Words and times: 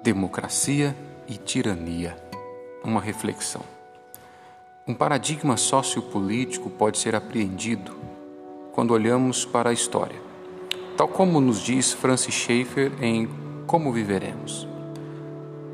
Democracia 0.00 0.96
e 1.26 1.36
tirania. 1.36 2.16
Uma 2.84 3.00
reflexão. 3.00 3.62
Um 4.86 4.94
paradigma 4.94 5.56
sociopolítico 5.56 6.70
pode 6.70 6.98
ser 6.98 7.16
apreendido 7.16 7.96
quando 8.72 8.92
olhamos 8.92 9.44
para 9.44 9.70
a 9.70 9.72
história, 9.72 10.18
tal 10.96 11.08
como 11.08 11.40
nos 11.40 11.60
diz 11.60 11.92
Francis 11.92 12.32
Schaeffer 12.32 12.92
em 13.02 13.28
Como 13.66 13.92
Viveremos. 13.92 14.68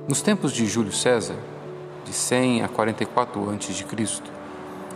Nos 0.09 0.23
tempos 0.23 0.55
de 0.55 0.67
Júlio 0.67 0.93
César, 0.93 1.37
de 2.07 2.13
100 2.15 2.63
a 2.63 2.69
44 2.69 3.51
a.C., 3.51 4.23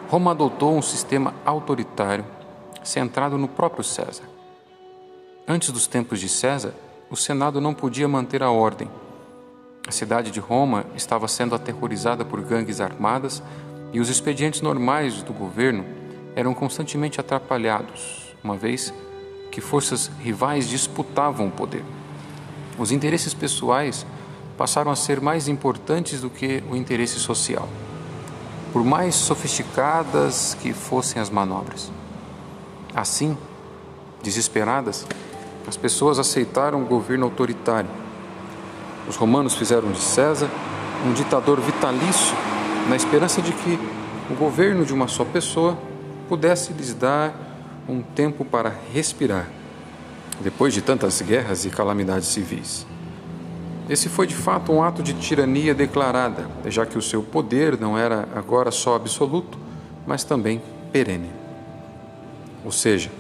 Roma 0.09 0.31
adotou 0.31 0.75
um 0.75 0.83
sistema 0.83 1.35
autoritário 1.45 2.25
centrado 2.83 3.37
no 3.37 3.47
próprio 3.47 3.85
César. 3.85 4.25
Antes 5.47 5.71
dos 5.71 5.87
tempos 5.87 6.19
de 6.19 6.31
César, 6.31 6.73
o 7.11 7.17
Senado 7.17 7.61
não 7.61 7.75
podia 7.75 8.09
manter 8.09 8.43
a 8.43 8.51
ordem 8.51 8.91
a 9.89 9.91
cidade 9.91 10.31
de 10.31 10.39
Roma 10.39 10.85
estava 10.95 11.27
sendo 11.27 11.55
aterrorizada 11.55 12.23
por 12.23 12.43
gangues 12.43 12.79
armadas 12.79 13.43
e 13.91 13.99
os 13.99 14.11
expedientes 14.11 14.61
normais 14.61 15.23
do 15.23 15.33
governo 15.33 15.83
eram 16.37 16.53
constantemente 16.53 17.19
atrapalhados, 17.19 18.37
uma 18.45 18.55
vez 18.55 18.93
que 19.51 19.63
forças 19.63 20.11
rivais 20.21 20.69
disputavam 20.69 21.47
o 21.47 21.51
poder. 21.51 21.83
Os 22.79 22.93
interesses 22.93 23.33
pessoais 23.33 24.05
passaram 24.59 24.91
a 24.91 24.97
ser 24.97 25.23
mais 25.23 25.49
importantes 25.49 26.21
do 26.21 26.29
que 26.29 26.63
o 26.71 26.77
interesse 26.77 27.19
social, 27.19 27.67
por 28.75 28.85
mais 28.85 29.15
sofisticadas 29.15 30.55
que 30.61 30.75
fossem 30.75 31.21
as 31.21 31.31
manobras. 31.31 31.91
Assim, 32.95 33.39
desesperadas, 34.23 35.07
as 35.67 35.79
pessoas 35.79 36.19
aceitaram 36.19 36.83
o 36.83 36.87
governo 36.87 37.25
autoritário 37.25 37.89
os 39.09 39.17
romanos 39.17 39.55
fizeram 39.55 39.91
de 39.91 40.01
César 40.01 40.51
um 41.07 41.13
ditador 41.13 41.61
vitalício, 41.61 42.37
na 42.89 42.97
esperança 42.97 43.41
de 43.41 43.53
que 43.53 43.79
o 44.31 44.35
governo 44.35 44.85
de 44.85 44.93
uma 44.93 45.09
só 45.09 45.25
pessoa 45.25 45.79
pudesse 46.29 46.73
lhes 46.73 46.93
dar 46.93 47.35
um 47.89 48.03
tempo 48.03 48.45
para 48.45 48.75
respirar, 48.93 49.49
depois 50.41 50.75
de 50.75 50.83
tantas 50.83 51.23
guerras 51.23 51.65
e 51.65 51.71
calamidades 51.71 52.29
civis. 52.29 52.87
Esse 53.89 54.09
foi 54.09 54.27
de 54.27 54.35
fato 54.35 54.71
um 54.71 54.83
ato 54.83 55.03
de 55.03 55.15
tirania 55.15 55.75
declarada, 55.75 56.47
já 56.67 56.85
que 56.85 56.99
o 56.99 57.03
seu 57.03 57.23
poder 57.23 57.79
não 57.81 57.97
era 57.97 58.29
agora 58.35 58.71
só 58.71 58.95
absoluto, 58.97 59.59
mas 60.07 60.25
também 60.25 60.61
perene. 60.93 61.31
Ou 62.65 62.73
seja, 62.73 63.11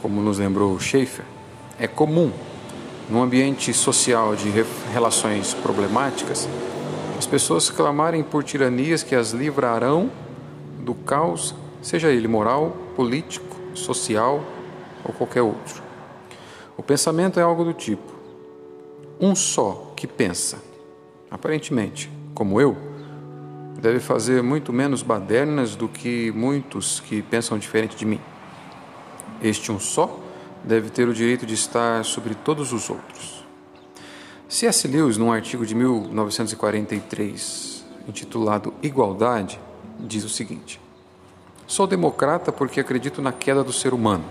como 0.00 0.22
nos 0.22 0.38
lembrou 0.38 0.78
Schaeffer, 0.80 1.24
é 1.78 1.86
comum 1.86 2.32
num 3.08 3.22
ambiente 3.22 3.72
social 3.72 4.34
de 4.34 4.50
relações 4.92 5.52
problemáticas, 5.54 6.48
as 7.18 7.26
pessoas 7.26 7.70
clamarem 7.70 8.22
por 8.22 8.42
tiranias 8.42 9.02
que 9.02 9.14
as 9.14 9.32
livrarão 9.32 10.10
do 10.80 10.94
caos, 10.94 11.54
seja 11.82 12.10
ele 12.10 12.28
moral, 12.28 12.76
político, 12.96 13.56
social 13.74 14.42
ou 15.04 15.12
qualquer 15.12 15.42
outro. 15.42 15.82
O 16.76 16.82
pensamento 16.82 17.38
é 17.38 17.42
algo 17.42 17.64
do 17.64 17.72
tipo: 17.72 18.12
um 19.20 19.34
só 19.34 19.92
que 19.96 20.06
pensa, 20.06 20.58
aparentemente, 21.30 22.10
como 22.34 22.60
eu, 22.60 22.76
deve 23.80 24.00
fazer 24.00 24.42
muito 24.42 24.72
menos 24.72 25.02
badernas 25.02 25.76
do 25.76 25.88
que 25.88 26.32
muitos 26.32 27.00
que 27.00 27.22
pensam 27.22 27.58
diferente 27.58 27.96
de 27.96 28.04
mim. 28.04 28.20
Este 29.42 29.70
um 29.70 29.78
só 29.78 30.23
deve 30.64 30.90
ter 30.90 31.06
o 31.06 31.14
direito 31.14 31.46
de 31.46 31.54
estar 31.54 32.04
sobre 32.04 32.34
todos 32.34 32.72
os 32.72 32.90
outros. 32.90 33.44
C.S. 34.48 34.88
Lewis, 34.88 35.16
num 35.16 35.32
artigo 35.32 35.64
de 35.66 35.74
1943, 35.74 37.84
intitulado 38.08 38.72
Igualdade, 38.82 39.60
diz 39.98 40.24
o 40.24 40.28
seguinte: 40.28 40.80
Sou 41.66 41.86
democrata 41.86 42.50
porque 42.50 42.80
acredito 42.80 43.20
na 43.20 43.32
queda 43.32 43.62
do 43.62 43.72
ser 43.72 43.92
humano. 43.92 44.24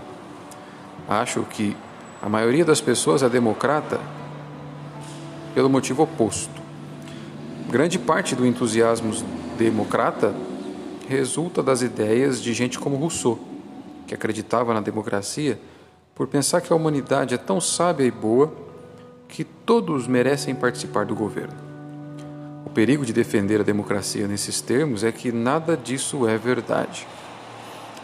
Acho 1.08 1.42
que 1.42 1.76
a 2.22 2.28
maioria 2.28 2.64
das 2.64 2.80
pessoas 2.80 3.22
é 3.22 3.28
democrata 3.28 4.00
pelo 5.54 5.68
motivo 5.68 6.02
oposto. 6.02 6.64
Grande 7.68 7.98
parte 7.98 8.34
do 8.34 8.46
entusiasmo 8.46 9.12
democrata 9.58 10.34
resulta 11.08 11.62
das 11.62 11.82
ideias 11.82 12.42
de 12.42 12.54
gente 12.54 12.78
como 12.78 12.96
Rousseau, 12.96 13.38
que 14.06 14.14
acreditava 14.14 14.72
na 14.72 14.80
democracia 14.80 15.58
por 16.14 16.28
pensar 16.28 16.60
que 16.60 16.72
a 16.72 16.76
humanidade 16.76 17.34
é 17.34 17.38
tão 17.38 17.60
sábia 17.60 18.04
e 18.04 18.10
boa 18.10 18.52
que 19.28 19.42
todos 19.42 20.06
merecem 20.06 20.54
participar 20.54 21.04
do 21.04 21.14
governo. 21.14 21.56
O 22.64 22.70
perigo 22.70 23.04
de 23.04 23.12
defender 23.12 23.60
a 23.60 23.64
democracia 23.64 24.28
nesses 24.28 24.60
termos 24.60 25.02
é 25.02 25.10
que 25.10 25.32
nada 25.32 25.76
disso 25.76 26.26
é 26.28 26.38
verdade. 26.38 27.06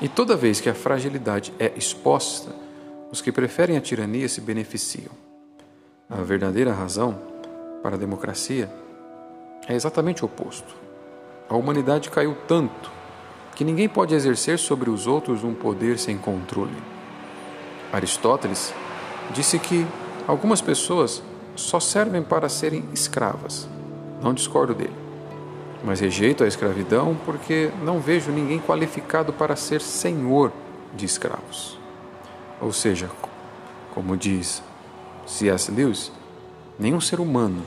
E 0.03 0.09
toda 0.09 0.37
vez 0.37 0.61
que 0.61 0.69
a 0.69 0.75
fragilidade 0.75 1.53
é 1.59 1.73
exposta, 1.77 2.53
os 3.13 3.21
que 3.21 3.31
preferem 3.31 3.77
a 3.77 3.81
tirania 3.81 4.29
se 4.29 4.41
beneficiam. 4.41 5.13
A 6.09 6.17
verdadeira 6.17 6.73
razão 6.73 7.19
para 7.83 7.97
a 7.97 7.99
democracia 7.99 8.71
é 9.69 9.75
exatamente 9.75 10.23
o 10.23 10.27
oposto. 10.27 10.75
A 11.49 11.57
humanidade 11.57 12.11
caiu 12.11 12.37
tanto 12.49 12.91
que 13.55 13.65
ninguém 13.65 13.89
pode 13.89 14.15
exercer 14.15 14.59
sobre 14.59 14.89
os 14.91 15.07
outros 15.07 15.45
um 15.45 15.55
poder 15.55 15.99
sem 15.99 16.17
controle. 16.17 16.77
Aristóteles 17.93 18.73
disse 19.33 19.59
que 19.59 19.87
algumas 20.27 20.61
pessoas 20.61 21.23
só 21.57 21.81
servem 21.81 22.23
para 22.23 22.49
serem 22.49 22.85
escravas. 22.93 23.69
Não 24.23 24.33
discordo 24.33 24.75
dele. 24.75 24.95
Mas 25.85 26.01
rejeito 26.01 26.45
a 26.45 26.47
escravidão 26.47 27.17
porque 27.25 27.71
não 27.83 28.01
vejo 28.01 28.31
ninguém 28.31 28.61
qualificado 28.61 29.33
para 29.33 29.57
ser 29.57 29.81
senhor 29.81 30.53
de 30.95 31.07
escravos. 31.07 31.79
Ou 32.61 32.73
seja, 32.73 33.11
como 33.95 34.17
diz 34.17 34.63
C.S. 35.27 35.71
Lewis, 35.71 36.13
nenhum 36.79 37.01
ser 37.01 37.21
humano, 37.21 37.63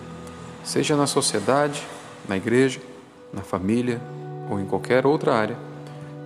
seja 0.64 0.96
na 0.96 1.08
sociedade, 1.08 1.86
na 2.28 2.38
igreja, 2.38 2.80
na 3.34 3.42
família 3.42 4.00
ou 4.50 4.60
em 4.60 4.66
qualquer 4.66 5.06
outra 5.06 5.34
área, 5.34 5.58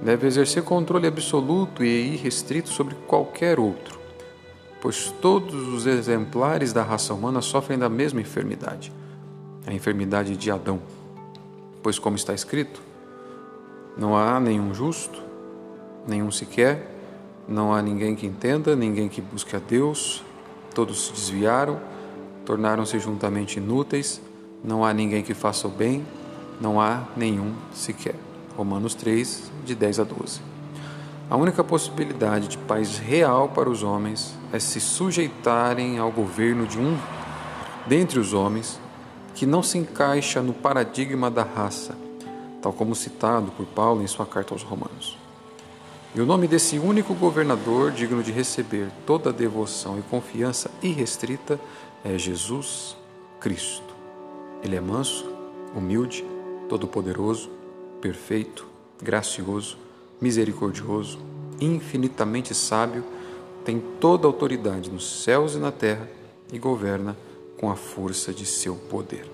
deve 0.02 0.28
exercer 0.28 0.64
controle 0.64 1.08
absoluto 1.08 1.84
e 1.84 2.14
irrestrito 2.14 2.70
sobre 2.70 2.96
qualquer 3.08 3.60
outro, 3.60 4.00
pois 4.82 5.12
todos 5.22 5.68
os 5.68 5.86
exemplares 5.86 6.72
da 6.72 6.84
raça 6.84 7.14
humana 7.14 7.42
sofrem 7.42 7.78
da 7.78 7.90
mesma 7.90 8.22
enfermidade, 8.22 8.92
a 9.66 9.74
enfermidade 9.74 10.36
de 10.38 10.52
Adão. 10.52 10.80
Pois, 11.82 12.00
como 12.00 12.16
está 12.16 12.34
escrito, 12.34 12.82
não 13.98 14.16
há 14.16 14.40
nenhum 14.40 14.74
justo, 14.74 15.22
nenhum 16.08 16.32
sequer, 16.32 16.96
não 17.48 17.74
há 17.74 17.82
ninguém 17.82 18.16
que 18.16 18.26
entenda, 18.26 18.76
ninguém 18.76 19.08
que 19.08 19.22
busque 19.22 19.56
a 19.56 19.60
Deus, 19.60 20.24
todos 20.76 21.08
se 21.08 21.14
desviaram, 21.14 21.80
tornaram-se 22.46 23.00
juntamente 23.00 23.58
inúteis, 23.58 24.22
não 24.64 24.84
há 24.84 24.94
ninguém 24.94 25.24
que 25.24 25.34
faça 25.34 25.68
o 25.68 25.72
bem, 25.72 26.06
não 26.60 26.80
há 26.80 27.04
nenhum 27.16 27.54
sequer. 27.74 28.16
Romanos 28.58 28.96
3, 28.96 29.52
de 29.64 29.76
10 29.76 30.00
a 30.00 30.04
12. 30.04 30.42
A 31.30 31.36
única 31.36 31.64
possibilidade 31.64 32.48
de 32.48 32.58
paz 32.58 32.98
real 32.98 33.50
para 33.50 33.70
os 33.70 33.84
homens 33.84 34.34
é 34.52 34.58
se 34.58 34.80
sujeitarem 34.80 36.00
ao 36.00 36.12
governo 36.12 36.66
de 36.66 36.80
um 36.80 36.98
dentre 37.86 38.18
os 38.18 38.34
homens 38.34 38.80
que 39.36 39.46
não 39.46 39.62
se 39.62 39.78
encaixa 39.78 40.42
no 40.42 40.54
paradigma 40.54 41.30
da 41.30 41.44
raça, 41.44 41.96
tal 42.60 42.74
como 42.74 42.96
citado 42.96 43.52
por 43.52 43.68
Paulo 43.68 44.02
em 44.02 44.08
sua 44.08 44.26
carta 44.26 44.56
aos 44.56 44.64
Romanos. 44.64 45.20
E 46.16 46.20
o 46.20 46.26
nome 46.26 46.48
desse 46.48 46.80
único 46.80 47.14
governador 47.14 47.92
digno 47.92 48.24
de 48.24 48.32
receber 48.32 48.90
toda 49.06 49.30
a 49.30 49.34
devoção 49.34 50.00
e 50.00 50.02
confiança 50.02 50.72
irrestrita 50.82 51.60
é 52.04 52.18
Jesus 52.18 52.98
Cristo. 53.40 53.94
Ele 54.64 54.76
é 54.76 54.82
manso, 54.82 55.32
humilde, 55.76 56.26
todo-poderoso, 56.68 57.57
perfeito, 58.02 58.68
gracioso, 59.02 59.78
misericordioso, 60.20 61.20
infinitamente 61.60 62.54
sábio, 62.54 63.04
tem 63.66 63.82
toda 64.00 64.28
a 64.28 64.30
autoridade 64.30 64.90
nos 64.90 65.24
céus 65.24 65.56
e 65.56 65.58
na 65.58 65.72
terra 65.72 66.10
e 66.52 66.58
governa 66.58 67.18
com 67.58 67.70
a 67.70 67.76
força 67.76 68.34
de 68.34 68.46
seu 68.46 68.76
poder. 68.76 69.30